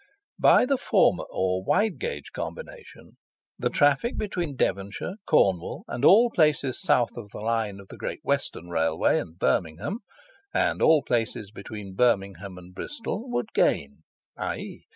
By 0.39 0.65
the 0.65 0.79
former 0.79 1.25
or 1.29 1.63
wide 1.63 1.99
gauge 1.99 2.31
combination, 2.31 3.17
the 3.59 3.69
traffic 3.69 4.17
between 4.17 4.55
Devonshire, 4.55 5.17
Cornwall 5.27 5.83
and 5.87 6.03
all 6.03 6.31
places 6.31 6.81
south 6.81 7.17
of 7.17 7.29
the 7.29 7.39
line 7.39 7.79
of 7.79 7.89
the 7.89 7.97
Great 7.97 8.21
Western 8.23 8.69
Railway, 8.71 9.19
and 9.19 9.37
Birmingham, 9.37 9.99
and 10.55 10.81
all 10.81 11.03
places 11.03 11.51
between 11.51 11.93
Birmingham 11.93 12.57
and 12.57 12.73
Bristol, 12.73 13.29
would 13.29 13.53
gain, 13.53 14.01
_i.e. 14.39 14.85